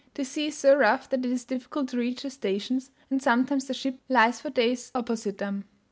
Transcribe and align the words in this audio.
The 0.15 0.25
sea 0.25 0.47
is 0.47 0.57
so 0.57 0.75
rough 0.75 1.07
that 1.11 1.19
it 1.23 1.31
is 1.31 1.45
difficult 1.45 1.89
to 1.89 1.97
reach 1.97 2.23
the 2.23 2.31
stations, 2.31 2.89
and 3.11 3.21
sometimes 3.21 3.65
the 3.65 3.75
ship 3.75 3.99
lies 4.09 4.41
for 4.41 4.49
days 4.49 4.91
opposite 4.95 5.37
them. 5.37 5.65